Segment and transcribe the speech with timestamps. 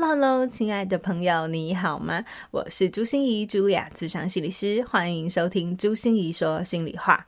[0.00, 2.24] Hello，Hello，亲爱的朋友，你好吗？
[2.52, 7.26] 我是朱心仪，Julia，咨商心理师，欢迎收听朱心仪说心里话。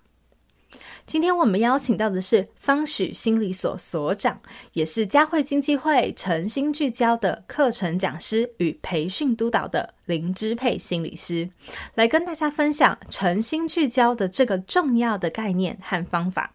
[1.05, 4.41] 今天我们邀请到的是方许心理所所长，
[4.73, 11.51] 也是嘉慧经济会诚心聚焦的课程讲师与培训督导的林芝佩心理师，
[11.95, 16.51] 来跟大家分享诚心聚焦的这个重要的概念和方法。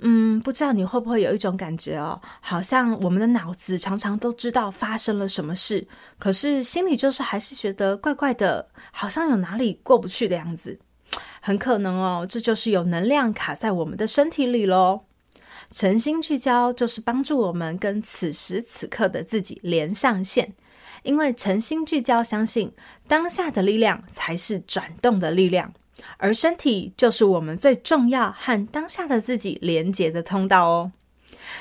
[0.00, 5.86] 嗯，不知道你会不会有一种感觉哦，好像我们的脑子常常都知道发生了什么事，
[6.18, 10.78] 可是心里就是还是觉得怪怪的，好像有哪里过不去的样子。
[11.40, 15.02] 很可能哦，这就是有能量卡在我们的身体里喽。
[15.70, 20.54] 诚心聚焦就是帮助我们跟此时此刻的自己连上线，
[21.02, 22.72] 因为诚心聚焦相信
[23.06, 25.72] 当下的力量才是转动的力量。
[26.18, 30.92] 而身体就是我们最重要和当下的自己连接的通道哦。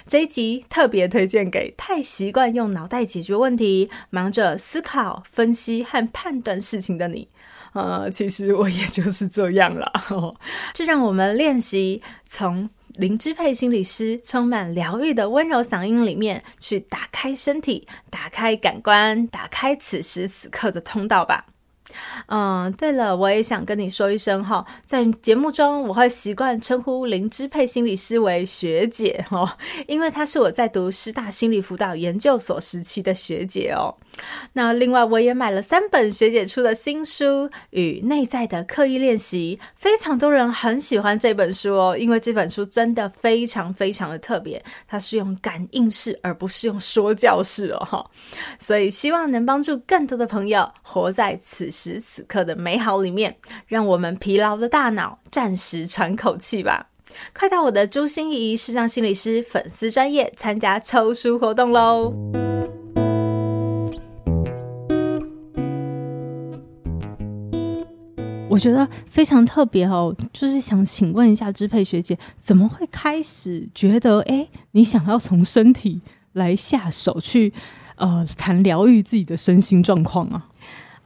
[0.07, 7.27] 这一集特别推荐给太习惯用脑袋解决问题、忙着思考、分析和判断事情的你。
[7.73, 9.91] 呃，其实我也就是这样了。
[10.73, 21.45] 就让我们练习从林芝佩心理师充满疗愈的温柔嗓音里面，去打开身体、打开感官、打开此时此刻的通道吧。
[22.27, 29.49] 嗯，对了，我也想跟你说一声哈，在节目中我会习惯称呼林支配心理师为学姐哦，
[29.87, 33.93] 因为她是我在读师大心理辅导研究所时期的学姐哦。
[34.53, 48.05] 那另外我也买了三本学姐出的新书《与内在的刻意练习》，非常多人很喜欢这本书哦，因为这本书真的非常非常的特别，它是用感应式而不是用说教式哦哈，
[48.59, 51.99] 所以希望能帮助更多的朋友活在此时。
[52.03, 53.35] 此刻的美好里面，
[53.65, 56.89] 让我们疲劳的大脑暂时喘口气吧。
[57.33, 62.13] 快到我的朱心仪视障心理师粉丝专业参加抽书活动喽！
[68.53, 75.99] 我觉得非常特别哦，就是想请问一下支配学姐，怎么会开始觉得哎，你想要从身体
[76.33, 77.51] 来下手去
[77.95, 80.47] 呃谈疗愈自己的身心状况啊？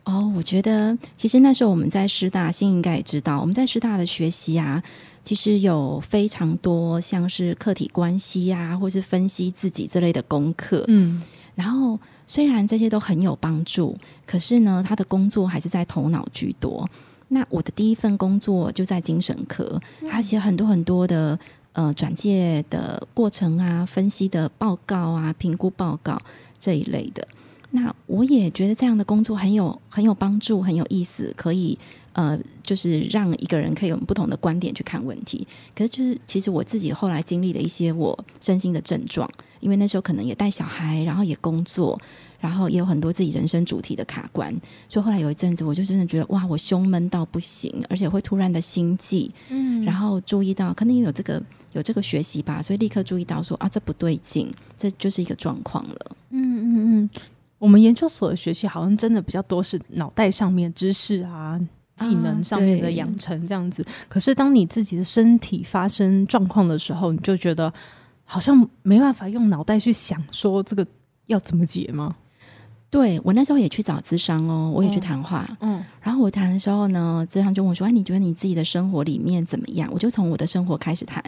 [0.04, 4.82] 哦，我觉得其实那时候我们在师大，心应该也知道，我们在师大的学习啊，
[5.24, 10.86] 其实有非常多像是客体关系啊，或是分析自己这类的功课。
[10.88, 11.22] 嗯，
[11.56, 16.90] 然后虽然这些都很有帮助，可是呢，他的工作还是在头脑居多。
[17.30, 21.38] 那我的第一份工作就在精神科，他写很多很多的
[21.74, 26.22] 呃转介的过程啊，分析的报告啊，评估报告
[26.60, 27.28] 这一类的。
[27.72, 31.78] 那我也觉得这样的工作很有很有帮助，很有意思，可以
[32.14, 35.46] 呃，就是让一个人可以有不同的观点去看问题。
[35.76, 42.00] 可是就是其实我自己后来经历了一些我身心的症状，因为那时候可能也带小孩，然后也工作，
[42.40, 44.54] 然后也有很多自己人生主题的卡关，
[44.88, 51.42] 所以后来有一阵子我就真的觉得哇，我胸闷到不行，而且会突然的心悸，嗯，然后注意到可能有这个
[51.74, 57.10] 有这个学习吧，所以立刻注意到说啊，这不对劲，这就是一个状况了，嗯嗯嗯。
[57.60, 61.60] 我们研究所的学习好像真的比较多是脑袋上面知识啊、
[61.96, 63.82] 技能上面的养成这样子。
[63.82, 67.74] 啊、可是当你自己的身体发生状况的时候，你就觉得
[68.26, 70.86] 好像没办法用脑袋去想说这个
[71.26, 72.16] 要怎么解吗？
[72.90, 75.48] 对，我那时候也去找咨商哦，我也去谈话。
[75.60, 81.22] 嗯，然后我谈的时候呢，咨商就问我说：“哎，你觉得你自己的生活里面怎么样？”我就从我的生活开始谈，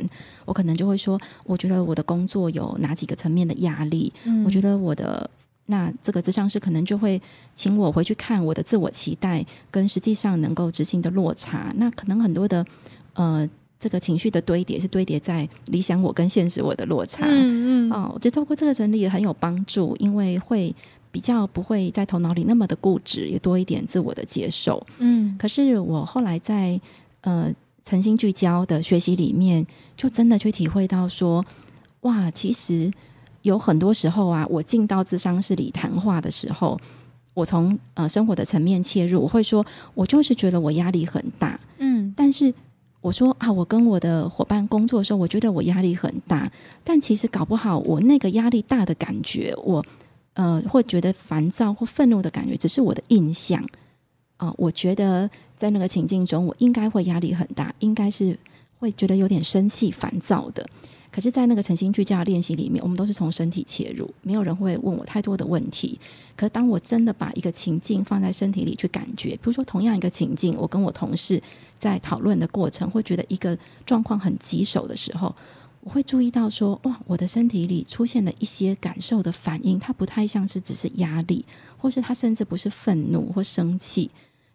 [0.45, 4.11] 我可能就会说：“我觉得我的工作有哪几个层面的压力？
[4.23, 5.29] 嗯、我觉得我的。”
[5.71, 7.21] 那这个咨商师可能就会
[7.53, 11.71] 请我回去看我的自我期待跟实际上能够执行的落差。
[11.75, 12.65] 那可能很多的
[13.13, 13.47] 呃，
[13.77, 17.27] 这个情绪的堆叠是堆叠在理想我跟现实我的落差。
[17.27, 17.93] 嗯嗯。
[17.93, 20.75] 哦，我觉得透过这个整理很有帮助，因为会
[21.11, 24.85] 比较不会在头脑里那么的固执，也多一点自我的接受。
[24.97, 25.35] 嗯。
[25.37, 26.79] 可是我后来在
[27.21, 27.51] 呃
[27.83, 29.65] 诚心聚焦的学习里面，
[29.95, 31.45] 就真的去体会到说，
[32.01, 32.91] 哇，其实。
[33.43, 36.77] 有很多时候啊，我进到智商室里谈话的时候，
[37.33, 42.53] 我从呃生活的层面切入，我会说，我就是觉得我压力很大，嗯，但是
[42.99, 46.51] 我说啊，我跟我的伙伴工作的时候，我觉得我压力很大，
[46.83, 49.83] 但其实搞不好我那个压力大的感觉，我
[50.39, 53.61] 呃会觉得烦躁或愤怒的感觉，只是我的印象
[54.37, 58.37] 啊，我觉得在那个情境中，我应该会压力很大，应该是
[58.79, 60.65] 会觉得有点生气、烦躁的。
[61.11, 65.99] 可是，在那个诚心聚焦练习里面，我们都是从身体切入，没有人会问我太多的问题。
[66.37, 71.41] 可，当我真的把一个情境放在身体里去感觉，比如说同样一个情境，我跟我同事
[71.79, 73.57] 在讨论的过程，会觉得一个
[73.87, 75.35] 状况很棘手的时候，
[75.89, 81.43] 我会注意到说，哇，我的身体里出现了一些感受的反应，它不太像是只是压力，
[81.79, 84.11] 或是它甚至不是愤怒或生气，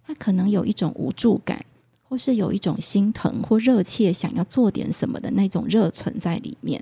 [0.07, 1.67] 它可能有一种无助感。
[2.07, 6.81] 或是有一种心疼或热切想要做点什么的那种热忱在里面。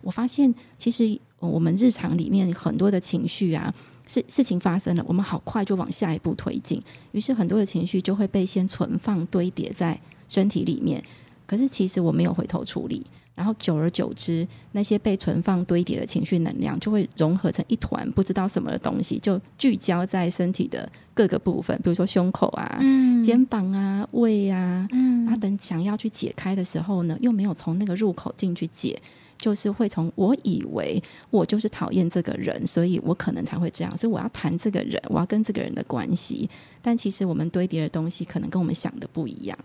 [0.00, 3.72] 我发现，其实我们日常里面很多的情绪啊，
[4.04, 6.82] 事事情发生了，我们好快就往下一步推进，
[7.12, 11.04] 于是很多的情绪就会被先存放堆叠在身体里面。
[11.46, 13.06] 可是其实我没有回头处理。
[13.34, 24.86] 然后久而久之，那些被存放堆叠的情绪能量就会融合成一团不知道什么的东西，就聚焦在身体的各个部分，比如说胸口啊、嗯、肩膀啊、胃啊。
[24.92, 29.00] 嗯，那等想要去解开的时候呢，又没有从那个入口进去解，
[29.38, 36.48] 就是会从我以为我就是讨厌这个人，所以我可能才会这样，所以我要谈这个人，我要跟这个人的关系。
[36.82, 39.58] 但其实我们堆叠的东西可能跟我们想的不一样。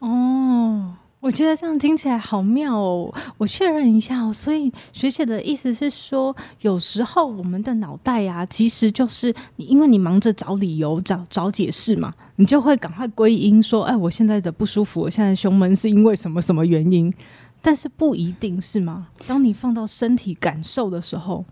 [0.00, 0.94] 哦。
[1.26, 3.12] 我觉得这样听起来好妙哦！
[3.36, 17.12] 我确认一下哦，所以学姐的意思是说，有时候我们的脑袋啊，其实就是你，因为你忙着找理由、找找解释嘛，你就会赶快归因说：“哎，我现在的不舒服，我现在胸闷是因为什么什么原因？”
[17.60, 19.08] 但是不一定是吗？
[19.26, 21.44] 当你放到身体感受的时候，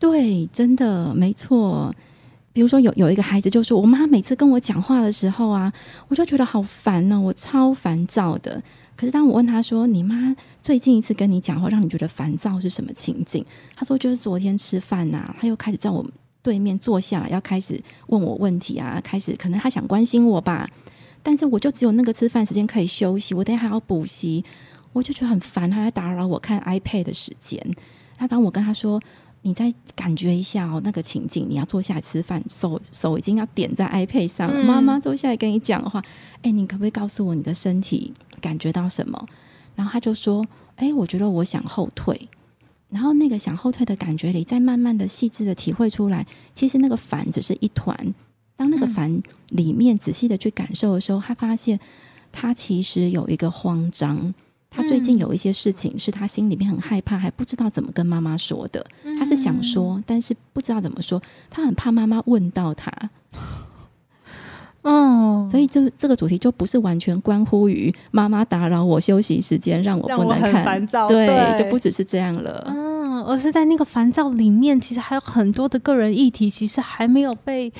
[0.00, 1.94] 对，真的没错。
[2.52, 5.72] 比如说有有一个孩子就说：“我妈每次跟我讲话的时候啊，
[6.08, 8.60] 我就觉得好烦呢，我超烦躁的。”
[9.02, 10.32] 可是当我问他说：“你妈
[10.62, 13.44] 最近一次跟你讲话，让你觉得烦躁是什么情景？”
[13.74, 16.06] 他说：“就是昨天吃饭呐、啊，他又开始在我
[16.40, 20.70] 对面坐下来，要开始问我问题啊，开始可能他想关心我吧。
[21.20, 24.44] 但是我就只有那个吃饭时间可以休息，我等下还要补习，
[24.92, 27.60] 我就觉得很烦，他来打扰我看 iPad 的时间。
[28.20, 29.02] 那当我跟他说。”
[29.44, 34.62] 你再感觉一下哦，那个情景，你要坐下来吃饭，手手已经要点在 iPad 上了。
[34.62, 36.00] 妈妈坐下来跟你讲的话，
[36.42, 39.26] 哎，你可不可以告诉我你的身体感觉到什么？
[39.74, 40.44] 然后他就说，
[40.76, 42.28] 哎，我觉得我想后退。
[42.90, 48.14] 然后那个想后退的感觉里，再慢慢的细致的体会出来，其实那个烦只是一团。
[48.54, 51.80] 当那个烦里面仔细的去感受的时候，他发现
[52.30, 54.34] 他其实有一个慌张。
[54.74, 58.84] 他最近有一些事情是他心里面很害怕，还不知道怎么跟妈妈说的。
[59.18, 61.20] 他是想说，但是不知道怎么说。
[61.50, 62.90] 他很怕妈妈问到他。
[64.82, 70.64] 嗯，所以就这个主题就不是完全关乎于妈妈打扰我休息时间，让我不能看。
[70.64, 72.64] 烦躁，对，对，就不只是这样了。
[72.68, 77.72] 嗯，而是在那个烦躁里面，其实还有很多的个人议题，其实还没有被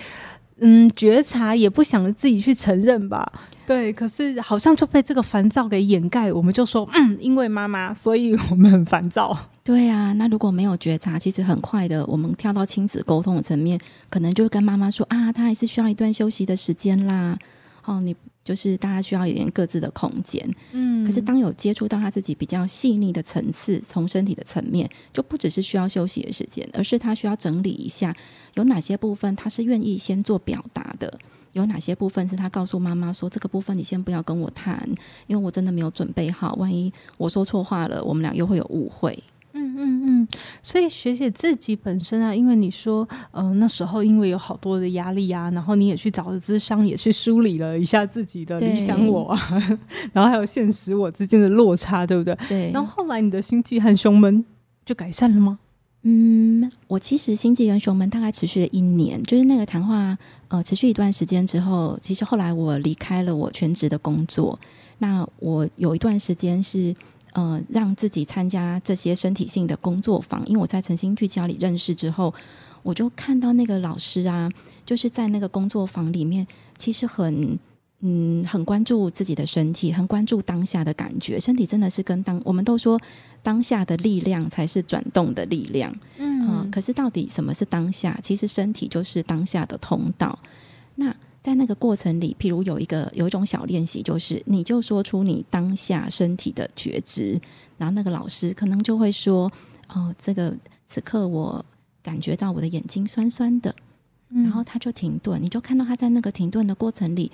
[0.62, 3.30] 嗯觉察，也不想自己去承认吧。
[3.66, 9.36] 对，可是好像就被这个烦躁给掩盖，我们就说，嗯，因为妈妈，所以我们很烦躁。
[9.64, 13.78] 对啊，那如果没有觉察，其实很快的，我们跳到亲子沟通的层面，
[14.10, 17.38] 可能就跟妈妈说啊，他还是需要一段休息的时间啦。
[17.84, 20.42] 哦，你就是大家需要一点各自的空间。
[20.72, 28.14] 嗯，可是当有接触到他自己比较细腻的层次，从身体的层面，就不只是需要休息的时间，而是他需要整理一下，
[28.54, 31.18] 有哪些部分他是愿意先做表达的。
[31.52, 34.88] 有哪些部分是他告诉妈妈说，这个部分你先不要跟我谈，
[35.26, 39.22] 因为我真的没有准备好，万一我说错话了，我们俩又会有误会。
[39.62, 40.28] 嗯嗯嗯，
[40.62, 49.38] 所以学姐自己本身啊，因为你说，嗯、呃，那时候因为有好多的压力啊，然后你也去找了咨商，也去梳理了一下自己的理想我啊，
[50.12, 52.36] 然后还有现实我之间的落差，对不对？
[52.48, 52.70] 对。
[52.72, 54.44] 然后后来你的心悸和胸闷
[54.84, 55.58] 就改善了吗？
[56.04, 64.58] 嗯，我其实心悸跟胸闷大概持续了一年，就是那个谈话，呃，持续一段时间之后，其实后来我离开了我全职的工作，
[64.98, 66.92] 那我有一段时间是
[67.32, 72.32] 呃让自己参加这些身体性的工作坊，因为我在诚心聚焦里认识之后，
[72.82, 74.50] 我就看到那个老师啊，
[74.86, 76.46] 就是在那个工作坊里面，
[76.76, 77.58] 其实很。
[78.04, 81.38] 嗯，很关注自己的身体，很关注当下的感觉。
[81.38, 83.00] 身体真的是跟当我们都说，
[83.44, 85.94] 当下的力量才是转动的力量。
[86.16, 88.18] 嗯、呃，可是到底什么是当下？
[88.20, 90.36] 其实身体就是当下的通道。
[90.96, 97.40] 那在那个过程里，譬如有一个有一种小练习，就是你就说出你当下身体的觉知，
[97.76, 99.50] 然后那个老师可能就会说
[99.92, 100.56] ：“哦、呃，这个
[100.86, 101.64] 此刻我
[102.02, 103.74] 感觉到我的眼睛酸酸的。”
[104.32, 107.30] 然后他就停顿，你就看到他在那个停顿的过程里。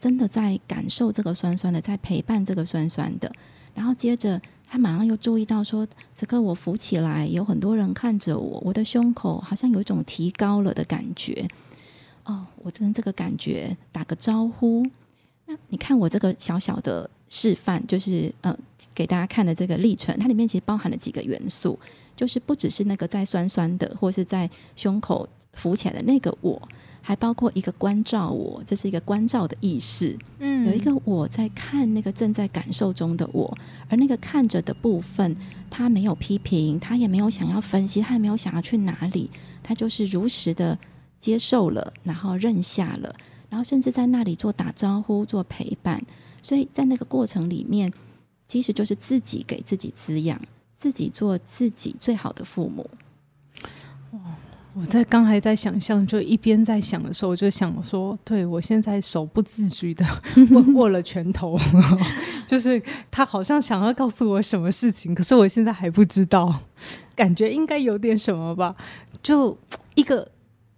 [0.00, 3.30] 真的在感受这个酸酸的，在陪伴这个酸酸的，
[3.74, 11.46] 然后接着他马上又注意到说，此刻我浮起来，有很多人看着我，我的胸口好像有一种提高了的感觉。
[12.24, 14.86] 哦，我真的这个感觉打个招呼。
[15.46, 18.56] 那你看我这个小小的示范，就是呃，
[18.94, 21.78] 给大家看的这个历程，它里面其实包含了几个元素，
[22.16, 26.60] 就是不只是那个在酸酸的，或是在胸口浮起来的那个我。
[27.02, 30.16] 还包括一个关照我，这是一个关照的意识。
[30.38, 33.52] 嗯，有一个我在看那个正在感受中的我，
[33.88, 35.34] 而那个看着的部分，
[35.70, 39.30] 他没有批评，他也没有想要分析，他也没有想要去哪里，
[39.62, 40.78] 他就是如实的
[41.20, 43.14] 接受了，然后认下了，
[43.48, 46.02] 然后甚至在那里做打招呼、做陪伴。
[46.42, 47.92] 所以在那个过程里面，
[48.48, 50.40] 其实就是自己给自己滋养，
[50.74, 52.90] 自己做自己最好的父母。
[54.72, 60.06] 我在刚还在想象，就一边在想的时候，我就想说，对，我现在手不自觉的
[60.52, 61.58] 握握了拳头，
[62.46, 66.62] 就是他好像想要告诉我什么事情，可是我现在还不知道，
[67.16, 68.74] 感觉应该有点什么吧？
[69.20, 69.58] 就
[69.96, 70.26] 一个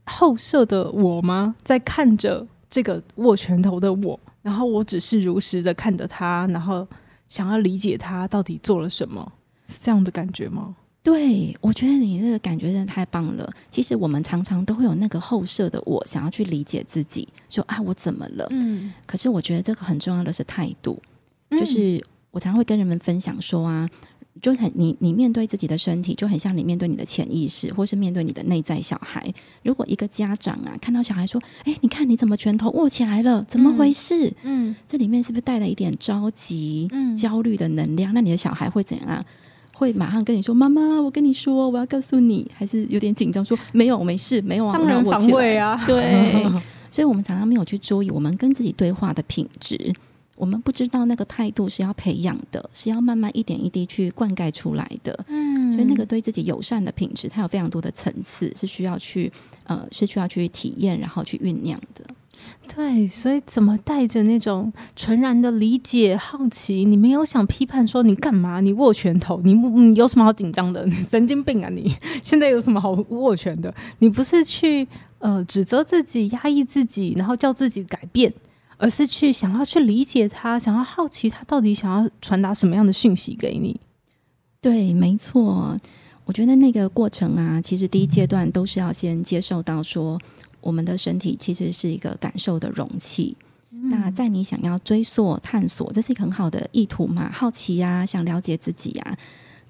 [0.04, 1.54] 后设的我吗？
[1.62, 6.86] 在看着这个握拳头的我，然后我只是如实的看着他，然后
[7.28, 9.32] 想要理解他到底做了什么，
[9.66, 10.74] 是这样的感觉吗？
[11.02, 13.50] 对，我觉得你这个感觉真的太棒了。
[13.70, 18.46] 其实我们常常都会有那个后设的我，想要去理解自己，说啊，我怎么了？
[18.50, 18.92] 嗯。
[19.04, 21.02] 可是我觉得这个很重要的是态度，
[21.50, 23.88] 嗯、就是我常常会跟人们分享说啊，
[24.40, 29.22] 就很你你面对自己的身体，就很像你面对你的潜意识，或是面对你的内在小孩。
[29.62, 33.44] 如果一个家长啊，看到小孩说，哎，你看你怎么拳头握起来了？
[33.48, 34.28] 怎么回事？
[34.42, 38.14] 嗯，嗯这里面是不是带了一点着急、嗯、焦虑的能量？
[38.14, 39.24] 那你的小孩会怎样？
[39.74, 46.44] 会马上跟你说：“妈妈，我跟你说，我要告诉你。”还是有点紧张，说：“没有，没事，没有啊。”当然防卫啊，对。
[46.90, 49.92] 所以，我们常常没有去注意我们跟自己对话的品质。
[50.36, 55.24] 我们不知道那个态度是要培养的，是要慢慢一点一滴去灌溉出来的。
[55.28, 59.32] 嗯，所以那个对自己友善的品质，它有非常多的层次，是需要去
[59.64, 62.04] 呃，是需要去体验，然后去酝酿的。
[62.74, 68.60] 对，所以怎么带着那种纯然的理解、好奇，你没有想批判说你干嘛？
[68.60, 70.84] 你握拳头，你你有什么好紧张的？
[70.86, 71.82] 你神经病啊你！
[71.82, 73.72] 你现在有什么好握拳的？
[73.98, 78.32] 你不是去呃指责自己、压抑自己，然后叫自己改变，
[78.82, 83.80] 而是去想要去理解他，想要好奇他到底想要传达什么样的讯息给你？
[84.60, 85.78] 对，没错。
[86.24, 90.20] 我觉得那个过程啊，其实第一阶段都是要先接受到说。
[90.60, 93.36] 我们的身体其实是一个感受的容器。
[93.70, 97.28] 嗯、那在你想要追溯、探索，这是一个很好的意图嘛？
[97.32, 99.18] 好奇呀、啊，想了解自己呀、啊。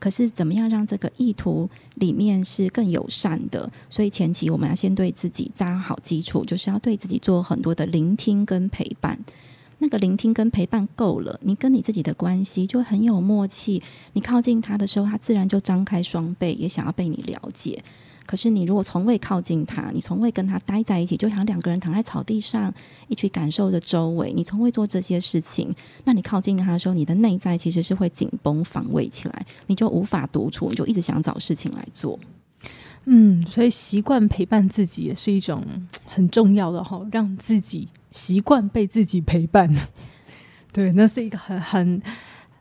[0.03, 3.71] 可是，怎么样让这个意图里面是更友善的？
[3.89, 9.17] 所以前期我们要先对自己扎好基础，就是要对自己做很多的聆听跟陪伴。
[9.79, 13.81] 那个聆听跟陪伴够了，你跟你自己的关系就很有默契。
[14.15, 17.85] 你靠近他的时候，他自然就张开双臂，也想要被你了解。
[18.33, 22.73] 可是你如果从未靠近他，你从未跟他待在一起，就像两个人躺在草地上，
[23.09, 25.71] 一起感受着周围，你从未做这些事情，
[26.07, 32.19] 那你靠近他的时候，你的内在其实是会紧绷防卫起来，你就无法独处，你就一直想找事情来做。
[33.05, 35.63] 嗯，所以习惯陪伴自己也是一种
[36.07, 39.71] 很重要的哈，让自己习惯被自己陪伴。
[40.73, 42.03] 对，那是一个很很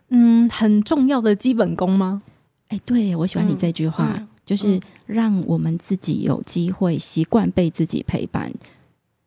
[0.10, 2.22] 嗯很重要的基本功吗？
[2.68, 4.16] 哎，对，我喜欢你这句话。
[4.18, 8.52] 嗯嗯就是让我们自己有机会习惯被自己陪伴。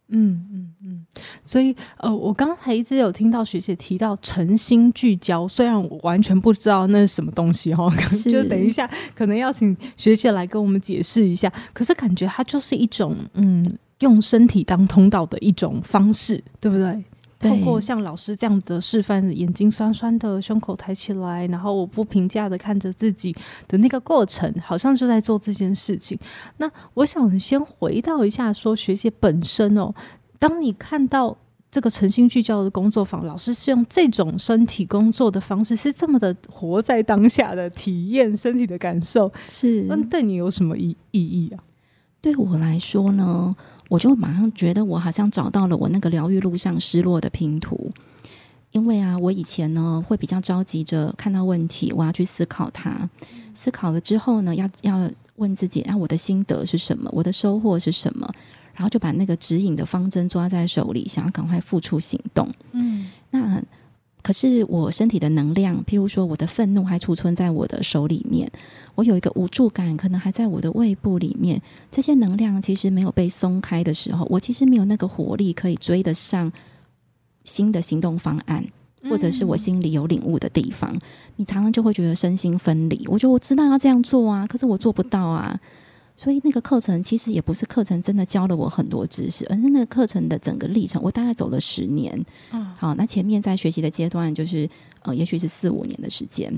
[0.08, 1.06] 嗯嗯嗯。
[1.46, 11.50] 所以呃，我刚才一直有听到学姐提到诚心聚焦，虽然我完全不知道那是什么东西哈， 是就等一下可能要请学姐来跟我们解释一下。
[11.72, 13.64] 可是感觉它就是一种嗯，
[14.00, 17.02] 用身体当通道的一种方式，对不对？
[17.50, 23.34] 透过像老师这样的示范，眼睛酸酸的，胸口抬起来，然后我不评价的看着自己
[23.68, 26.18] 的那个过程，好像就在做这件事情。
[26.56, 29.94] 那我想先回到一下，说学姐本身哦，
[30.38, 31.36] 当你看到
[31.70, 41.62] 这个诚心聚焦的工作坊，老师是用这种身体工作的方式，是这么的活在当下的体验身体的感受，是那对你有什么意意义啊？
[42.20, 43.50] 对我来说呢？
[43.88, 47.92] 我就马上觉得我好像找到了我那个疗愈路上失落的拼图，
[48.72, 53.08] 因为啊，我以前呢会比较着急着看到问题，我要去思考它，
[53.54, 58.28] 思考了之后呢，要要问自己啊，我的心得是什么，我的收获是什么，
[58.74, 62.48] 然后就把那个指引的方针抓在手里，想要赶快付出行动。
[62.72, 63.62] 嗯，那。
[64.24, 68.50] 可是我身体的能量，譬如说我的愤怒还储存在我的手里面，
[68.94, 71.60] 我有一个无助感，可能还在我的胃部里面。
[71.90, 76.50] 这些能量其实没有被松开的时候，我其实没有那个活力可以追得上
[77.44, 78.64] 新的行动方案，
[79.10, 80.98] 或者是我心里有领悟的地方。
[81.36, 83.06] 你常常就会觉得身心分离。
[83.08, 85.60] 我觉得我知道要这样做啊，可是我做不到啊。
[86.16, 92.24] 所以那个课程其实也不是课程真的教了我很多知识，而是那个课程的整个历程，我大概走了十年。
[92.52, 94.68] 嗯，好，那前面在学习的阶段，就是
[95.02, 96.56] 呃，也许是四五年的时间，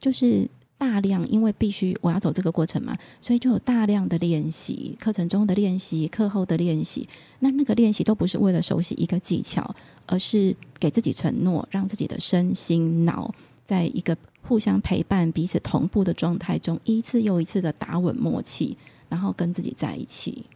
[0.00, 7.06] 就是大量，因为必须我要走这个过程嘛，所以就有大量的练习，课程中的练习，课后的练习。
[7.40, 9.74] 那那个练习都不是为了熟悉一个技巧，
[10.06, 13.32] 而是给自己承诺，让自己的身心脑
[13.66, 18.76] 在一个互相陪伴、彼此同步的状态中，一次又一次的打稳默契。
[19.08, 20.46] 然后跟自己在一起，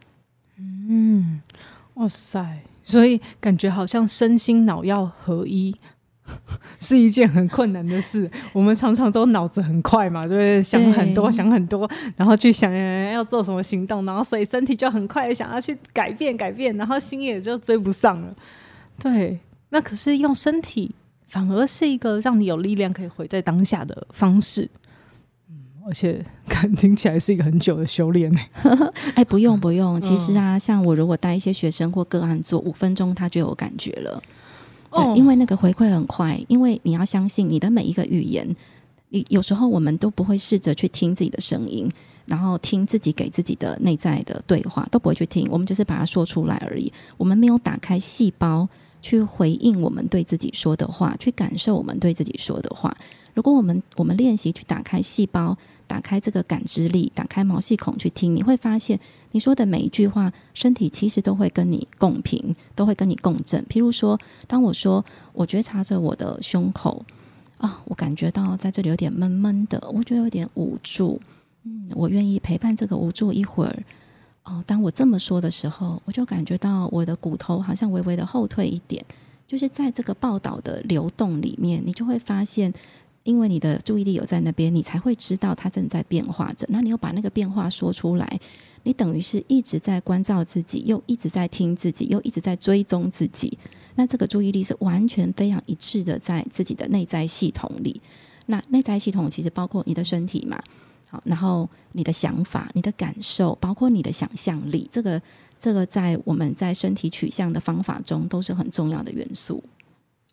[0.57, 1.41] 嗯，
[1.95, 5.75] 哇塞，所以感觉好像身心脑要合一
[6.79, 8.29] 是一件很困难的事。
[8.53, 18.33] 我们常常都脑子很快嘛，就是想很多，想很多，然后去想要做什么行动，然后所以身体就很快想要去改变改变，然后心也就追不上了。
[18.99, 19.39] 对，
[19.69, 20.93] 那可是用身体
[21.27, 24.69] 反而是一个让你有力量可以回在当下的方式。
[25.85, 28.39] 而且 看听起来是一个很久的修炼呢。
[29.15, 34.21] 哎，不用不用，其实啊，像我如果带一些学生或个案做五分钟，他就有感觉了。
[34.91, 38.55] 对，因为那个回馈很快，因为你要相信你的每一个语言，
[39.09, 41.87] 你有时候我们都不会试着去听自己的声音，
[42.25, 46.91] 然后听自己给自己的内在的对话，都不会去听，我们就是把它说出来而已。
[47.17, 48.67] 我们没有打开细胞
[49.01, 52.95] 去回应我们对自己说的话，去感受我们对自己说的话。
[53.39, 55.57] 如果我们我们练习去打开细胞。
[55.89, 58.99] 打开这个感知力，打开毛细孔去听，你会发现
[59.31, 63.65] 你说的每一句话，身体其实都会跟你共频，都会跟你共振。
[63.67, 64.15] 譬如说，
[64.45, 65.03] 当我说
[65.33, 67.03] 我觉察着我的胸口
[67.57, 71.19] 啊，我感觉到在这里有点闷闷的，我觉得有点无助。
[71.63, 73.83] 嗯，我愿意陪伴这个无助一会儿。
[74.43, 79.03] 哦，当我这么说的时候，我就感觉到我的骨头好像微微的后退一点。
[79.47, 82.71] 就是在这个报道的流动里面，你就会发现。
[83.29, 86.65] 因为你的注意力有在那边，你才会知道它正在变化着。
[86.67, 88.39] 那你又把那个变化说出来，
[88.81, 93.55] 你等于是一直在关照自己，又一直在听自己，又一直在追踪自己。
[93.93, 98.01] 那这个注意力是完全非常一致的，在自己的内在系统里。
[98.47, 100.59] 那内在系统其实包括你的身体嘛，
[101.07, 105.21] 好，然后你的想法、你的感受，包括你的想象力，这个
[105.59, 109.63] 这个在我们在身体取向的方法中都是很重要的元素。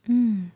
[0.06, 0.50] 嗯，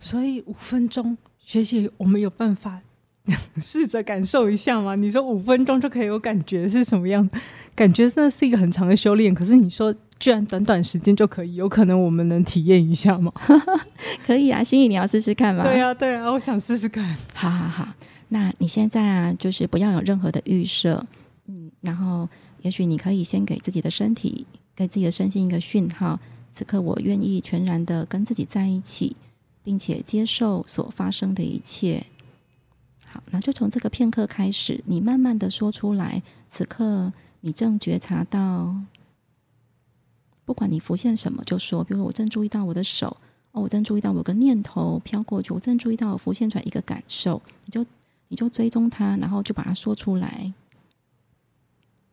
[0.00, 1.18] 所以五分钟。
[1.52, 2.80] 学习，我们有办法
[3.60, 4.94] 试着感受一下吗？
[4.94, 7.28] 你说五分钟就可以有感觉是什么样？
[7.76, 9.34] 感觉真的是一个很长的修炼。
[9.34, 13.30] 可是你说居然短短时间就可以，有可能我们能体验一下吗？
[14.24, 15.62] 可以啊，心怡，你要试试看吗？
[15.62, 17.14] 对啊，对啊，我想试试看。
[17.34, 17.88] 好好好，
[18.30, 21.04] 那你现在啊，就是不要有任何的预设，
[21.48, 22.26] 嗯，然后
[22.62, 26.18] 也许你可以先给自己的身体、给自己的身心一个讯号：
[26.50, 29.14] 此刻我愿意全然的跟自己在一起。
[29.62, 32.06] 并且接受所发生的一切。
[33.06, 36.22] 好，那就从这个片刻开始，你慢慢的说出来。
[36.48, 38.74] 此刻你正觉察到，
[40.44, 41.84] 不管你浮现什么，就说。
[41.84, 43.16] 比如说，我正注意到我的手，
[43.52, 47.86] 哦，我正注意到我有个念头飘过去，我正注意到浮现出来一个感受，你就
[48.28, 50.52] 你就追踪它，然后就把它说出来。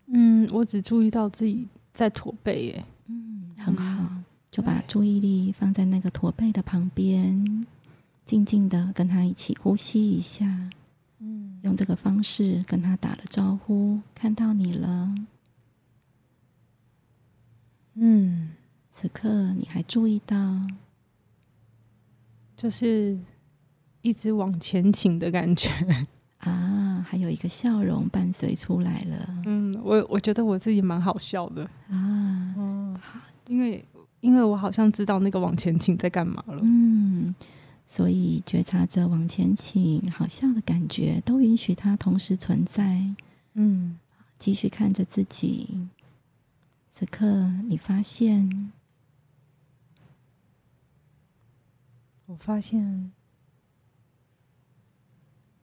[0.07, 2.85] 嗯，我只注意到自己在驼背，耶。
[3.07, 4.18] 嗯，很好。
[4.59, 7.65] 就把注意力放在那个驼背的旁边，
[8.25, 10.69] 静静的跟他一起呼吸一下，
[11.19, 15.15] 嗯，用这个方式跟他打了招呼，看到你了，
[17.93, 18.49] 嗯，
[18.89, 20.67] 此刻你还注意到，
[22.57, 23.17] 就是
[24.01, 25.69] 一直往前倾的感觉。
[26.39, 31.63] 啊，还有一个笑容伴随出来了，嗯，我我觉得我自己蛮好笑的。
[31.87, 33.85] 啊，嗯，好，因为。
[34.21, 37.33] 因为我好像知道那个往前倾在干嘛了，嗯，
[37.85, 43.03] 所以觉察着往前倾好笑的感觉，都允许它同时存在，
[43.53, 43.97] 嗯，
[44.37, 45.87] 继续看着自己。
[46.91, 48.71] 此刻你发现，
[52.25, 53.11] 我发现，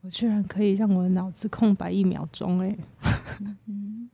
[0.00, 2.76] 我居然可以让我的脑子空白一秒钟， 哎，
[3.66, 4.08] 嗯。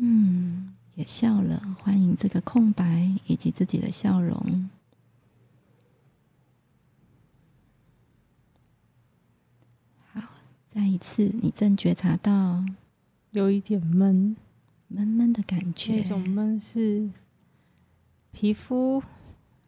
[0.00, 4.68] 嗯也笑了，欢迎这个空白以及自己的笑容。
[10.12, 10.20] 好，
[10.68, 12.64] 再一次，你正觉察到
[13.30, 14.36] 有一点闷，
[14.88, 15.98] 闷闷的感觉。
[15.98, 17.08] 那种闷是
[18.32, 19.00] 皮肤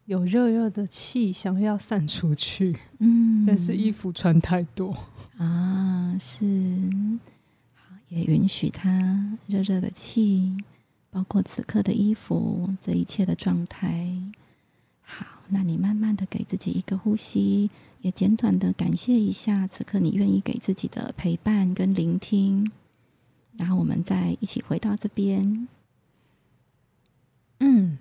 [0.03, 4.97] 有热热的气想要散出去，嗯，但是衣服穿太多
[5.37, 6.45] 啊，是，
[7.73, 10.57] 好，也允许它热热的气。
[11.11, 14.07] 包括此刻的衣服，这一切的状态。
[15.01, 17.69] 好，那你慢慢的给自己一个呼吸，
[17.99, 22.71] 也简短的感谢一下此刻你愿意给自己的陪伴跟聆听。
[23.57, 25.67] 然后我们再一起回到这边。
[27.59, 27.97] 嗯，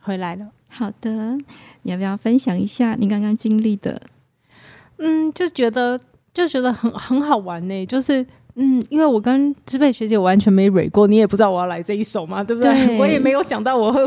[0.00, 0.50] 回来了。
[0.68, 1.36] 好的，
[1.82, 4.08] 你要不要分享一下你刚刚经历的？
[4.96, 6.00] 嗯，就觉得
[6.32, 7.86] 就觉得很很好玩呢。
[7.86, 8.26] 就是
[8.62, 12.72] 嗯，因为我跟支配学姐完全没蕊过，你也不知道我要来这一首嘛，对不对？
[12.86, 14.02] 对，我也没有想到我会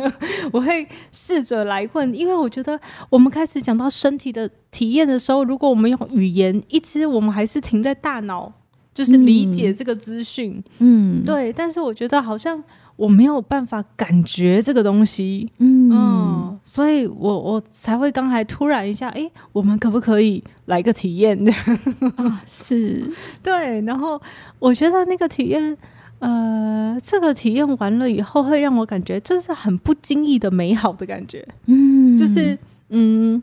[0.52, 8.52] 我会试着来混，因为我觉得我们开始讲到身体的体验的时候，如果我们用语言，一直我们还是停在大脑。
[8.94, 12.60] 就是理解这个资讯，嗯，对，但是我觉得好像
[12.98, 21.38] 我没有办法感觉这个东西，嗯，嗯，所以我我才会刚才突然一下，哎，我们可不可以来个体验？
[22.18, 23.08] 啊，是。
[23.40, 24.20] 对，然后
[24.58, 25.78] 我觉得那个体验，
[26.18, 32.58] 呃，这个体验完了以后，会让我感觉这是很不经意的美好的感觉，嗯，就是
[32.88, 33.40] 嗯，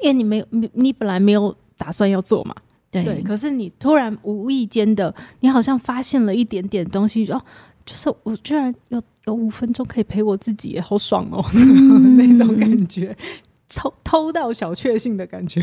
[0.00, 2.54] 因为你没有你你本来没有打算要做嘛。
[2.92, 7.42] 对，可是你突然无意间的，你好像发现了一点点东西，哦，
[7.84, 13.16] 就是我居然有有五分钟可以陪我自己，好爽哦， 嗯、那种感觉，
[13.68, 15.62] 偷偷到小确幸的感觉，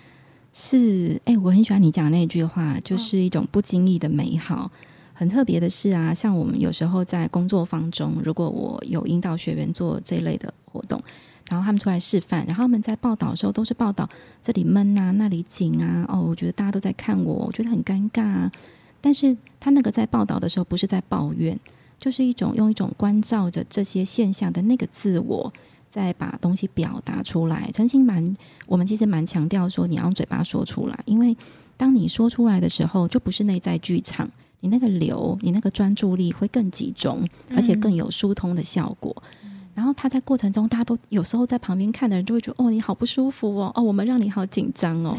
[0.52, 4.64] 是，哎、欸，我很喜欢你讲那句话，就是一种不经意的美好。
[4.64, 4.70] 哦、
[5.12, 11.02] 很特别的是啊，像我们有时候在工作坊中，如果我有引导学员做这一类的活动。
[11.48, 14.08] 然后他们出来示范，然后他们在报道的时候都是报道
[14.40, 16.06] 这里闷啊，那里紧啊。
[16.08, 18.52] 哦，我觉得大家都在看我，我觉得很尴尬啊。
[19.00, 21.58] 但是他那个在报道的时候不是在抱怨，
[21.98, 25.52] 就是一种用一种关照着这些现象的那个自我，
[25.88, 27.70] 在把东西表达出来。
[27.72, 28.36] 陈情蛮，
[28.66, 31.36] 我们其实蛮强调说你要用嘴巴说出来，因为
[31.76, 39.14] 当你说出来的时候，就不是内在剧场，你那个流，你那个专注力会更集中，而且更有疏通的效果。
[39.44, 45.16] 嗯然后他在过程中，大家都有时候在旁边看的人就会觉得：“哦，你好不舒服哦，哦，我们让你好紧张哦。”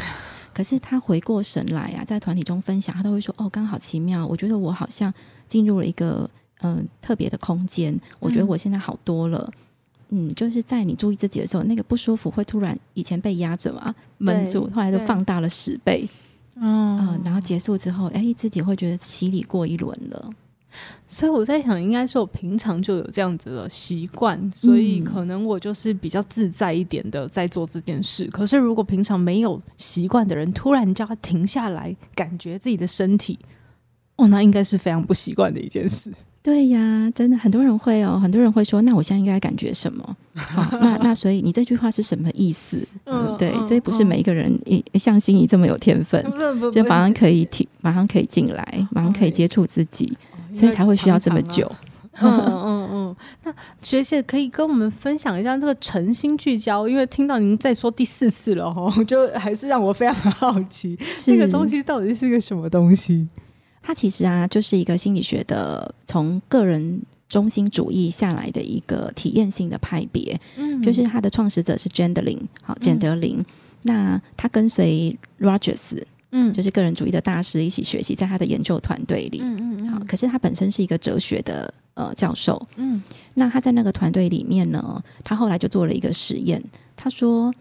[0.54, 5.14] 可是他回过神来啊，在团体中分享，他都会说：“哦，刚好奇妙，我觉得我好像
[5.48, 6.30] 进入了一个
[6.62, 9.50] 嗯、呃、特别的空间，我觉得我现在好多了。
[9.54, 9.58] 嗯”
[10.14, 16.06] 嗯，就是在你注意自己的时候，那个不舒服会突然以前被压着嘛，闷住，后来就放大了十倍。
[16.56, 20.30] 嗯、呃，然后结束之后，哎，自己会觉得洗礼过一轮了。
[21.06, 28.26] 所以我在想，应该是我平常就有这样子的习惯，所以可能我就是比较自在一点的在做这件事。
[28.28, 33.38] 可是如果平常没有习惯的人，突然叫他停下来，感觉自己的身体，
[34.16, 36.12] 哦，那应该是非常不习惯的一件事。
[36.44, 40.18] 对呀，真的很多人会哦，很多人会说，那我现在应该感觉什么？
[40.34, 42.78] 好，那那所以你这句话是什么意思？
[43.06, 46.24] 嗯，对，所以不是每一个人一像心仪这么有天分，
[46.72, 50.18] 就马上可以提，马上可以进来，马上可以接触自己。
[50.54, 51.72] 所以才会需要这么久。
[52.20, 53.16] 嗯嗯嗯。
[53.44, 63.26] 那学姐可以跟我们分享一下这个诚心聚焦，因为听到您在说第四次了哈， 就还是让我非常好奇，这个东西到底是个什么东西？
[63.82, 70.40] 它其实啊，就是一个心理学的从个人中心主义下来的一个体验性的派别。
[70.58, 73.44] 嗯，就是它的创始者是 Gendlin，好，简德林。
[73.84, 76.04] 那他跟随 Rogers。
[76.34, 86.64] 嗯，就是个人主义的大师一起学习，在他的研究团队里，嗯嗯，嗯好，可是他本身是一个哲学的呃教授，嗯，那他在那个团队里面呢，他后来就做了一个实验，
[86.96, 87.54] 他说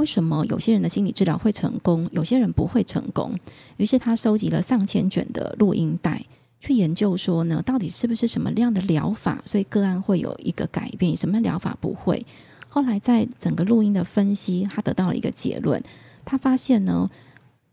[0.00, 3.38] 为什么有些人的心理治疗会成功，有些人不会成功？
[3.76, 6.24] 于是他收集了上千卷的录音带，
[6.58, 12.26] 去研究说呢，到底是不是什么样的疗法，所以个案会有一个改变，什么疗法不会？
[12.68, 15.82] 后来在整个录音的分析，他得到了一个结论，
[16.24, 17.08] 他发现呢。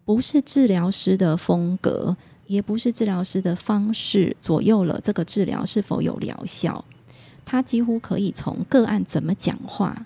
[0.07, 6.85] 不是治疗师的风格，也不是治疗师的方式左右了这个治疗是否有疗效。
[7.43, 10.05] 他几乎可以从个案怎么讲话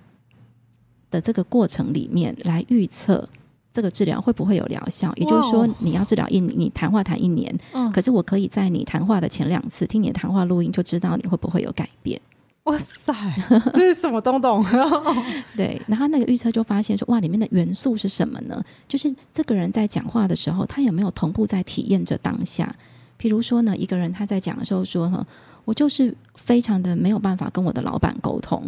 [1.11, 3.27] 的这个过程里面来预测
[3.71, 5.13] 这个治疗会不会有疗效。
[5.17, 7.55] 也就是说，你要治疗一年，你谈话谈一年，
[7.93, 12.19] 可是我可以在你谈话的前两次听你的谈话录音，就知道你会不会有改变。
[12.65, 13.11] 哇塞，
[13.73, 14.63] 这是什么东东？
[15.57, 18.63] 对，然后那个预测就发现说，哇，里面的元素是什么呢？
[18.87, 22.73] 就是这个人在讲话的时候，他有没有同步在体验着当下？
[23.19, 25.25] 譬如说呢，一个人他在讲的时候说：“哈，
[25.65, 28.63] 我就是非常的没有办法跟我的老板沟通。”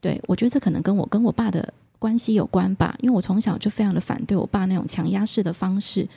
[0.00, 6.08] 对，我觉得这可能跟我跟我爸的关系有关吧，因为我从小就非常的反对我爸那种强压式的方式，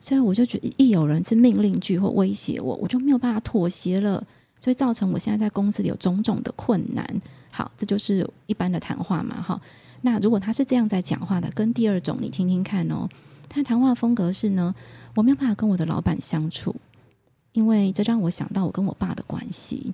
[0.00, 4.22] 所以我就觉得一有人是命令句或威胁我，我就没有办法妥协了。
[4.60, 7.04] 所以造成我现在在公司里有种种的困难。
[7.50, 9.60] 好，这就是一般的谈话嘛，哈。
[10.02, 13.08] 那如果他是这样在讲话的，跟第二种你听听看哦。
[13.48, 14.74] 他谈话风格是呢，
[15.16, 16.76] 我没有办法跟我的老板相处，
[17.52, 19.92] 因为这让我想到我跟我爸的关系。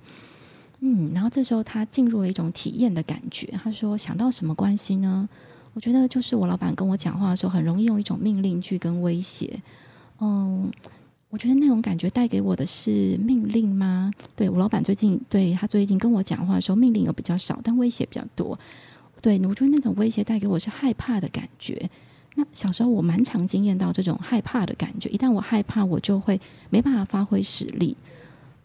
[0.81, 3.47] 嗯，然后这时候他进入了一种体验的感觉。
[3.63, 5.29] 他说想到什么关系呢？
[5.75, 9.61] 我觉得就是我老板跟我讲话的时候，很容易用一种命令句跟威胁。
[10.21, 10.71] 嗯。
[11.31, 14.11] 我觉得那种感觉带给我的是命令吗？
[14.35, 18.59] 对，我老板最近对他最近跟我讲话的时候，命令有比较少，但威胁比较多。
[19.21, 21.91] 对，我觉得那种威胁带给我是害怕的感觉。
[22.37, 27.95] 那小时候我蛮常经验到这种害怕的感觉，一旦我害怕，我就会没办法发挥实力。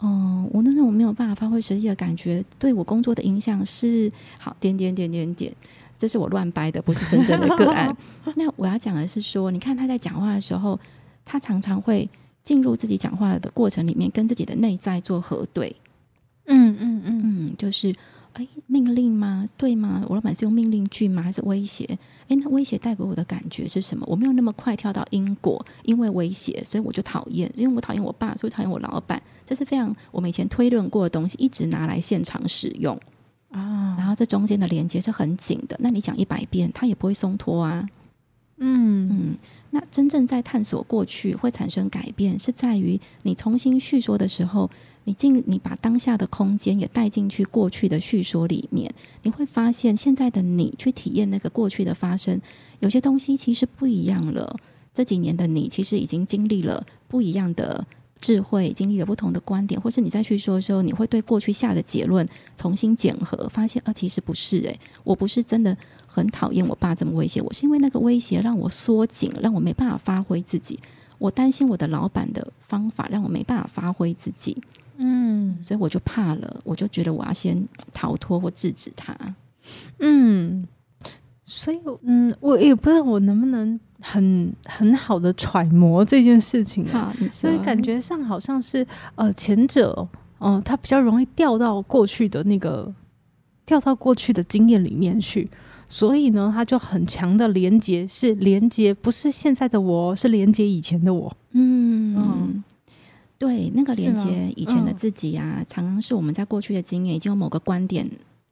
[0.04, 5.52] 嗯，我那种没有办法发挥实际的感觉，对我工作的影响是好点点点点点，
[5.98, 7.96] 这是我乱掰的，不是真正的个案。
[8.36, 10.80] 那我要讲的是说，你看他在讲话的时候，
[11.26, 12.08] 他常常会。
[12.46, 15.74] 进入自己讲话的过程里面，跟自己的内在做核对。
[16.48, 17.96] 嗯嗯嗯嗯，就是
[18.34, 19.46] 哎，命令吗？
[19.56, 20.06] 对吗？
[20.10, 21.22] 我老板是用命令句吗？
[21.22, 21.88] 还是威胁？
[22.28, 24.06] 哎，那威胁带给我的感觉是什么？
[24.10, 29.22] 我没有那么快跳到因果，因为威胁，所以我就讨厌，因为我讨厌我爸，所以讨厌我老板。
[29.54, 33.00] 这是非常我们以前推论过的东西，一直拿来现场使用
[33.52, 33.94] 啊。
[33.96, 37.88] 然后这中间的连接是很紧的，那你讲一百遍，它也不会松脱啊。
[38.58, 39.38] 嗯嗯。
[39.70, 44.68] 那真正在探索过去会产生改变，是在于你重新叙说的时候，
[45.04, 52.42] 你进你把当下的空间也带进去过去的叙说里面，你会发现现在的你去体验那个过去的发生，
[52.80, 54.60] 有些东西其实不一样了。
[54.96, 57.86] 这几年的你其实已经经历了不一样的。
[58.24, 70.80] 智慧经历了不同的观点，或是你再去说的时候，你会对过去下的结论重新检核，发现啊，其实不是诶、欸，我不是真的很讨厌我爸这么威胁我，是因为那个威胁让我缩紧，让我没办法发挥自己。
[71.18, 74.58] 我担心我的老板的方法让我没办法发挥自己，
[74.96, 79.16] 嗯，所以我就怕了，我就觉得我要先逃脱或制止他，
[80.00, 80.66] 嗯，
[81.54, 83.80] 所以嗯，我也不知道我能不能。
[84.06, 86.86] 很很好的揣摩这件事情，
[87.32, 88.86] 所以感觉上好像是
[89.16, 90.06] 呃前者，
[90.40, 92.94] 嗯、呃，他比较容易掉到过去的那个
[93.66, 95.50] 掉到过去的经验里面去，
[95.88, 101.34] 所以呢，他就很强的连接，是连接，不是现在的我，是连接以前的我。
[101.52, 102.64] 嗯嗯，
[103.38, 108.06] 对，那个连接以前的自己啊，嗯、常常是我们在过去的经验已经有某个观点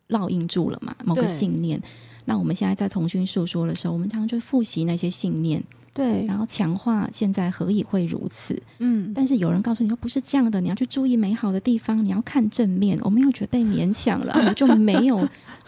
[0.07, 1.81] 烙印住了嘛，某个信念。
[2.25, 5.61] 那我们现在在重新诉说的时候，我们常常就复习那些信念，
[5.93, 8.61] 对，然后强化现在何以会如此？
[8.79, 12.97] 嗯，但是有人告诉你说不是这样的，你要去注意美好的地方，你要看正面。
[13.01, 15.17] 我没有觉得被勉强了， 我就没有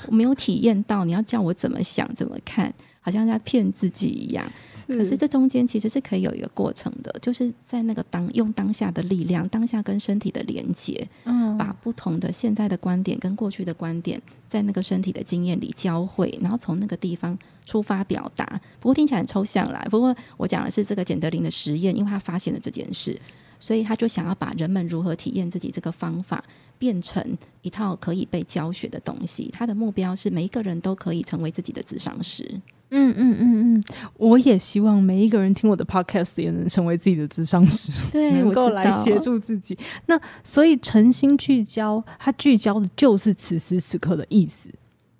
[0.08, 4.46] 我没有体验到，你要叫我怎么想怎么看，好像在骗自己一样。
[4.88, 18.60] 可是这中间其实是可以有一个过程的，就是在那个当用当下的力量，当下跟身体的连接，嗯，把不同的现在的观点跟过去的观点，在那个身体的经验里交汇，然后从那个地方出发表达。
[18.80, 19.86] 不过听起来很抽象啦。
[19.90, 23.18] 不过我讲的是这个简德林的实验，因为他发现了这件事，
[23.60, 26.44] 所以他就想要把人们如何体验自己这个方法
[26.78, 29.50] 变成一套可以被教学的东西。
[29.54, 32.60] 他的目标是每一个人都可以成为自己的智商师。
[32.96, 33.84] 嗯嗯嗯嗯，
[34.18, 39.78] 我也希望每一个人听我的 podcast 也能成为自己的智商师，对， 能够来协助自己。
[40.06, 44.70] 那所以诚心聚焦，它聚焦的就是此时此刻的意思，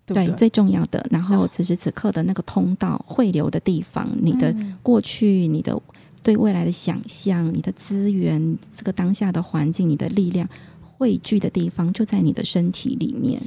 [0.06, 1.06] 对，对，对，最重要的。
[1.10, 5.82] 然后此时此刻的那个通道汇流的地方，你的过去，你的
[6.22, 10.48] 对未来的想象，你的资源，这个当下的环境，你的力量
[10.82, 13.42] 汇聚的地方，就在你的身体里面。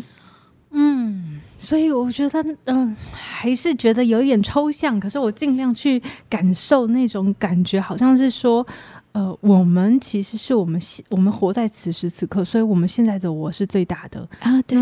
[0.72, 5.00] 嗯，所以我觉得，嗯、呃，还是觉得有一点抽象。
[5.00, 8.66] 可是我尽量去感受那种感觉，好像是说，
[9.12, 14.60] 呃，我们其实是我们现我们活在此时此刻，所以我们现在的我是最大的啊。
[14.62, 14.78] 对，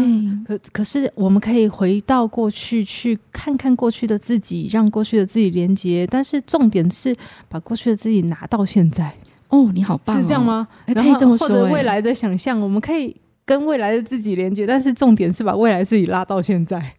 [0.46, 6.06] 可可是我们可以回到过去，去看看过去的自己，让过去的自己连接。
[6.10, 7.14] 但是重点是
[7.48, 9.14] 把过去的自己拿到现在。
[9.48, 10.66] 哦，你好棒、哦，是这样吗？
[10.86, 11.46] 可以这么说。
[11.46, 13.14] 或者未来的想象，我们可以。
[13.44, 16.94] 跟未来的自己连接，但是重点是把未来自己拉到现在。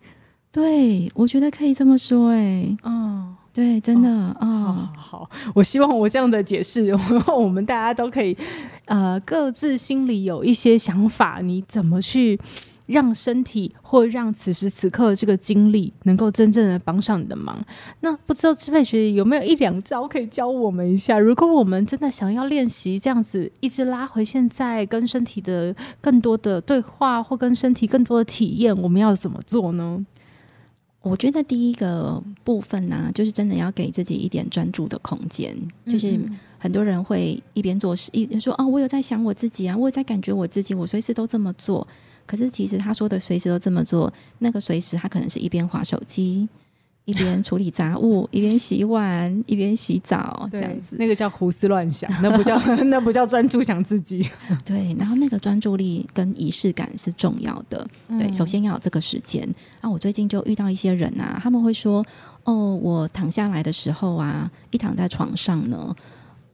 [0.51, 2.37] 对，我觉得可以这么说、欸。
[2.37, 4.89] 哎，嗯，对，真的啊、哦哦。
[4.95, 8.37] 好，我希望我这样的解释，然后我们大家都可以，
[8.85, 12.39] 呃，各自心里有一些想法，你怎么去？
[12.85, 17.59] 让身体或让此时此刻这个经历能够真正的帮上你的忙。
[18.01, 21.17] 那不知道支配学姐有没有一两招可以教我们一下？
[21.17, 30.05] 如果我们真的想要练习这样子，一直拉回现在，跟身体的更多的对话，或跟身体更多的体验，我们要怎么做呢？
[31.01, 35.55] 我觉得第一个部分呢、啊，就是真的要给自己一点专注的空间。
[35.87, 36.19] 就是
[36.57, 41.87] 很多人会一边做事，一边说：“哦，我有在想我自己啊，我有在感觉我自己，我随时都这么做。”
[42.25, 46.47] 可是，其实他说的随时都这么做，那个随时他可能是一边划手机，
[47.05, 50.95] 一边处理杂物，一边洗碗，一边洗澡，这样子。
[50.97, 54.27] 那个叫胡思乱想， 那不叫 那不叫专注想自己。
[54.65, 57.87] 对，然后那个专注力跟仪式感是重要的。
[58.07, 59.47] 对，嗯、首先要有这个时间。
[59.81, 62.03] 那我最近就遇到一些人啊，他们会说
[62.43, 65.95] ：“哦，我躺下来的时候啊，一躺在床上呢。”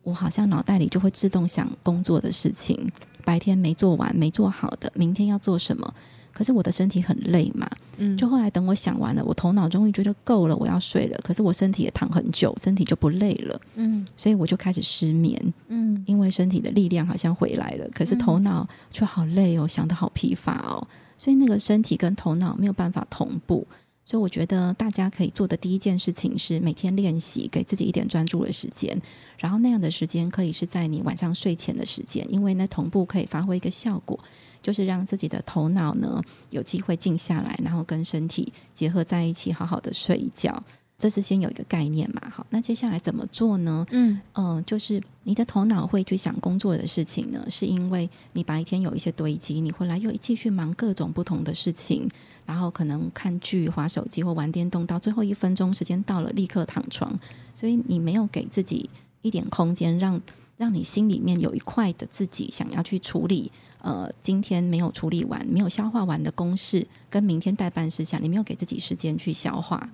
[0.03, 5.93] 我好像脑袋里就会自动想工作的事情，白天没做完、没做好的，明天要做什么？
[6.33, 11.19] 可是我的身体很累嘛，嗯，就后来等我想完了，我头脑终于觉得够了，我要睡了。
[11.23, 23.67] 可是我身体也躺很久，身体就不累了，嗯，所以我就开始失眠，嗯，因为身体的力量好像回来了，可是头脑却好累哦，想的好疲乏哦，所以那个身体跟头脑没有办法同步。
[24.11, 29.01] 所以我觉得大家可以做的第一件事情是每天练习，给自己一点专注的时间，
[29.37, 34.19] 然后那样的时间可以是在你晚上睡前的时间，因为呢同步可以发挥一个效果。
[34.61, 40.61] 就是让自己的头脑呢有机会静下来，然后跟身体结合在一起，好好的睡一觉。
[40.99, 42.21] 这是先有一个概念嘛。
[42.29, 43.87] 好，那接下来怎么做呢？
[43.89, 52.07] 嗯嗯、呃，就是你的头脑会去想工作的事情呢，是因为你白天有一些堆积，你回来又继续忙各种不同的事情，
[52.45, 57.19] 然后可能看剧、滑手机或玩电动，到最后一分钟时间到了，立刻躺床，
[57.53, 58.89] 所以你没有给自己
[59.21, 60.21] 一点空间，让
[60.57, 63.51] 让你心里面有一块的自己想要去处理。
[63.83, 69.89] 呃，今天没有处理完、没有消化完的公事，跟明天待办事项，你没有给自己时间去消化，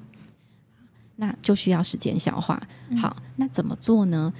[1.15, 2.61] 那就需要时间消化。
[2.97, 4.33] 好，那怎么做呢？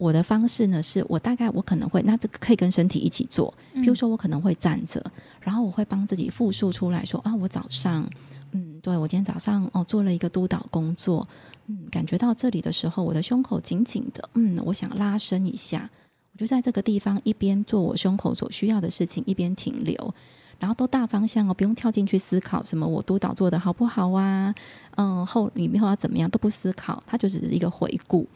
[0.00, 3.52] 我的方式呢，是我大概我可能会，那这个可以跟身体一起做。
[3.74, 4.98] 譬如说，我可能会站着，
[5.42, 8.08] 然后我会帮自己复述出来说啊，我早上，
[8.52, 11.28] 嗯，对，我今天早上哦做了一个督导工作，
[11.66, 15.90] 嗯，感觉到这里的时候，我的胸口紧紧的，嗯，我想拉伸一下。
[16.32, 20.14] 我就在这个地方，一边做我胸口所需要的事情，一边停留，
[20.58, 24.54] 然后都大方向哦，不用跳进去思考什么我督导做的好不好啊，
[24.96, 28.26] 嗯，后里面要怎么样都不思考，它就只是一个回顾。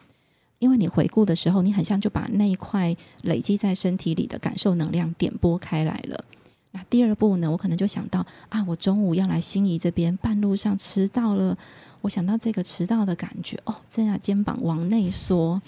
[0.59, 6.25] 因为你回顾的时候，你很像就把那一块累积在身体里的感受能量点拨开来了。
[6.71, 11.57] 那第二步呢，我可能就想到啊，我中午要来心仪这边，半路上迟到了，
[12.01, 15.61] 我想到这个迟到的感觉哦，这样肩膀往内缩。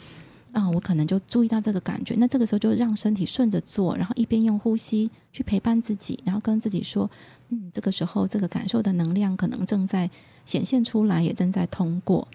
[0.53, 7.07] 啊，我可能就注意到这个感觉，那这个时候就让身体顺着做，然后一边用呼吸去陪伴自己，然后跟自己说，
[7.49, 10.09] 嗯，这个时候这个感受的能量可能正在
[10.45, 12.27] 显现出来，也正在通过。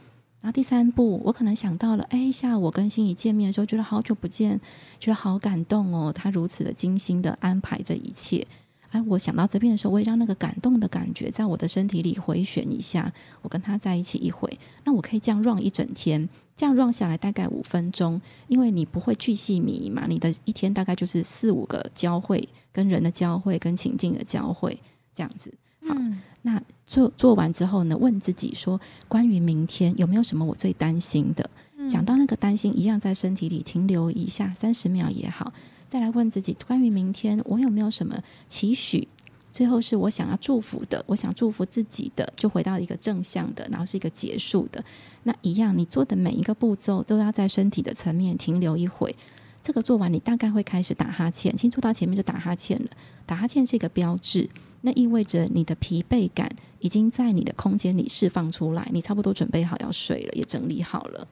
[0.42, 4.60] 然后第三步，我可能想到了，哎，下午我跟心仪见面的时候，觉得好久不见，
[4.98, 8.46] 觉得好感动哦，他如此的精心的安排这一切。
[8.90, 16.28] 哎，我想到这边的时候，我也让那个感动的感觉在我的身体里回旋一下，我跟他在一起一回，那我可以这样 run 一整天。
[16.54, 24.78] 这样 run 下来大概五分钟，因为你不会巨细靡遗嘛，你的一天大概就是四五个交汇，跟人的交汇，跟情境的交汇，
[25.14, 25.54] 这样子。
[25.86, 31.48] 好，嗯、那做做完之后呢，问自己说，关于明天有没有什么我最担心的？
[31.88, 35.52] 想、嗯、到那个担心，一样在身体里停留一下三十秒也好，
[35.88, 39.08] 再来问自己，关于明天我有没有什么期许？
[39.52, 44.82] 最后是我想要祝福的，我想祝福自己的，就回到一个正向的，然后是一个结束的。
[45.24, 49.14] 那一样，你做的每一个步骤都要在身体的层面停留一会。
[49.62, 52.88] 这个做完，你大概会开始打哈欠，先做到前面就打哈欠了。
[53.26, 54.48] 打哈欠是一个标志，
[54.82, 61.26] 那意味着你的疲惫感已经在你的空间里释放出来，你差不多准备好要睡了，也整理好了。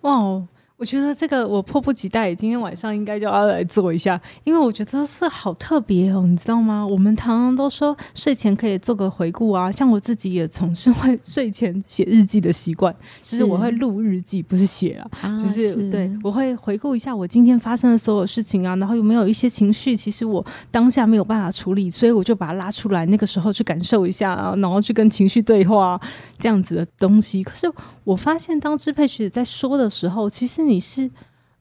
[0.00, 0.48] 哇哦！
[0.80, 6.86] 我觉得这个我迫不及待，今天晚上应该就要来做一下，因为我觉得是好特别哦，你知道吗？
[6.86, 26.00] 我们常常都说睡前可以做个回顾啊，像我自己也从事会 睡前写日记的习惯，其实我会录日记，不是写啊，啊就是，是对，我会回顾一下我今天发生的所有事情啊，然后有没有一些情绪，其实我当下没有办法处理，所以我就把它拉出来，那个时候去感受一下啊，然后去跟情绪对话
[26.38, 27.44] 这样子的东西。
[27.44, 27.70] 可是
[28.04, 31.04] 我发现，当支配学姐在说的时候，其实你是，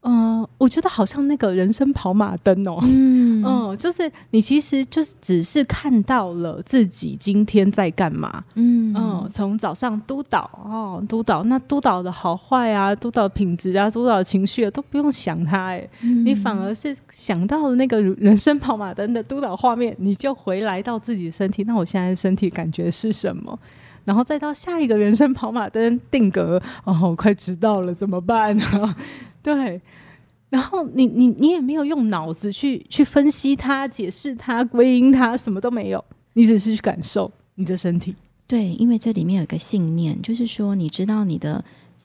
[0.02, 3.43] 嗯、呃，我觉得好像那个人生跑马灯哦，嗯。
[3.43, 8.93] 嗯，就是你其实就是只是看到了自己今天在干嘛，嗯。
[8.95, 23.58] 嗯，从早上督导哦，督导那督导的好坏啊，督导品质啊，督导情绪啊，都不用想它，哎，嗯、你反而是想到了那个人生跑马灯的督导画面，你就回来到自己的身体，那我现在的身体感觉是什么？
[24.10, 28.95] 然后再到下一个人生跑马灯定格，哦，快迟到了，怎么办呢？
[29.43, 29.80] 对，
[30.49, 36.03] 然后你你你也没有用脑子去去分析它、解释它、归因它，什么都没有，
[36.34, 38.16] 你只是去感受你的身体。
[38.47, 41.64] 对，因为这里面有一个信念，就是说你知道你的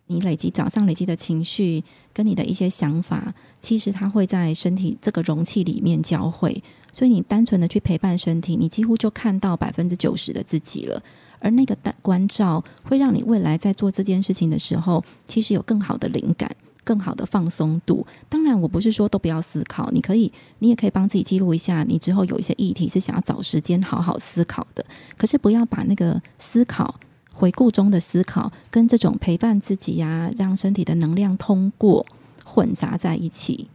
[0.09, 1.83] 你累积早上累积的情绪
[2.13, 3.33] 跟你的一些想法，
[3.63, 11.03] 其实它会在身体这个容器里面交汇，所以你单纯的去陪伴身体，你几乎就看到百分之九十的自己了。
[11.45, 16.51] 而那个关照会让你未来在做这件事情的时候，其实有更好的灵感、
[16.83, 18.07] 更好的放松度。
[18.31, 24.83] 当然，我不是说都不要思考，你可以，你也可以帮自己记录一下，你之后有一些议题是想要找时间好好思考的。
[25.19, 26.99] 可是不要把那个思考、
[27.31, 32.07] 回顾中的思考跟这种陪伴自己呀、让身体的能量通过
[32.43, 33.69] 混杂在一起。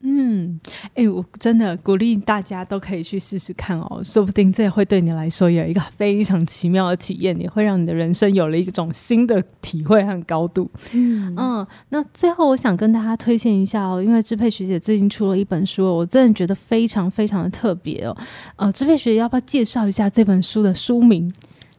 [0.00, 10.70] 嗯，哎、欸，我真的鼓励大家都可以去试试看哦，说不定这也会对你来说有一个非常奇妙的体验，也会让你的人生有了一种新的体会和高度。
[10.92, 18.16] 嗯嗯，那最后我想跟大家推荐一下哦，因为支配学姐最近出了一本书，我真的觉得非常非常的特别哦。
[18.56, 21.32] 呃，支配学姐要不要介绍一下这本书的书名？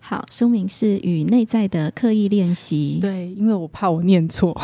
[0.09, 2.95] 好，书名是《与内在的刻意练习》。
[3.01, 4.57] 对，因为我怕我念错。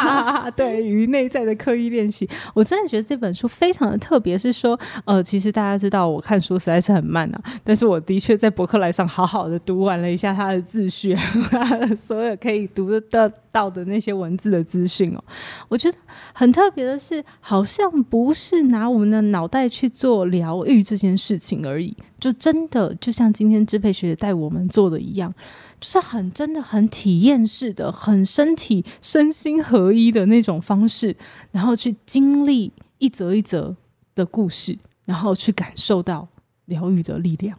[0.54, 4.36] 对，与内在的刻意练习，我真的觉得这本书非常的特别。
[4.36, 11.16] 是说，呃，其实大家知道我看书实在是很慢啊，但是我的确在博客来上好好的读完了一下他的自序，
[11.96, 15.24] 所有可以读得到的那些文字的资讯哦，
[15.68, 15.98] 我觉得
[16.32, 25.32] 很特别的是，好像不是拿我们的脑袋去做疗愈这件事情而已，就真的就像今天支配学带我们做的一样，
[25.80, 31.16] 就是很真的很体验式的，很身体身心合一的那种方式，
[31.50, 33.76] 然后去经历一则一则
[34.14, 36.28] 的故事，然后去感受到
[36.66, 37.58] 疗愈的力量。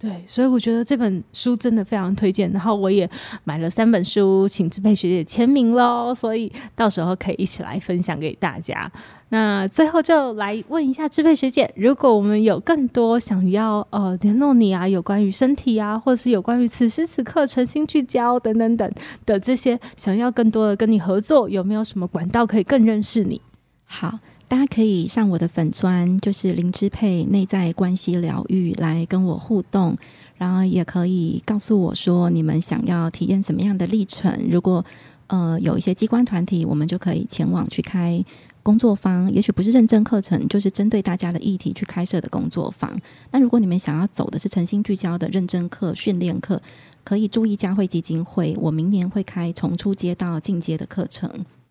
[0.00, 2.50] 对，所以我觉得这本书真的非常推荐。
[2.52, 3.08] 然后我也
[3.44, 8.90] 买了三本书，请支配学姐签名喽，所以到时候可以一起来分享给大家。
[9.28, 18.90] 那最后就来问一下支配学姐，如果我们有更多想要呃联络你啊，有关于身体啊，或者是有关于此时此刻诚心聚焦等等等
[19.26, 23.38] 的这些，想要更多的跟你合作，有没有什么管道可以更认识你？
[23.84, 24.18] 好。
[24.50, 29.96] 大家可以上我的粉专，就是零支配内在关系疗愈，来跟我互动。
[30.38, 34.48] 然后也可以告诉我说，你们想要体验什么样的历程。
[34.50, 34.84] 如果
[35.28, 38.24] 呃有一些机关团体，我们就可以前往去开
[38.60, 39.32] 工作坊。
[39.32, 42.92] 也许不是认证课程，就是针对大家的议题去开设的工作坊。
[43.30, 46.60] 那如果你们想要走的是诚心聚焦的认证课、训练课，
[47.04, 48.56] 可以注意嘉慧基金会。
[48.60, 51.30] 我明年会开从初阶到进阶的课程。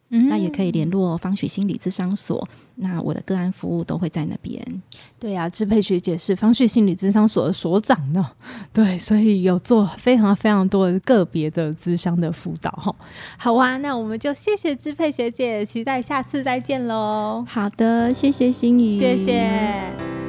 [0.09, 4.81] 嗯，那也可以联络方许心理咨商所，那我的个案服务都会在那边。
[5.19, 8.31] 对呀、啊，支配学姐是方旭心理咨商所的所长呢，
[8.73, 12.95] 对，所以有做非常非常多的个别的咨商的辅导哈。
[13.37, 17.45] 好啊，那我们就谢谢支配学姐，期待下次再见喽。
[17.47, 20.28] 好的，谢谢心怡，谢谢。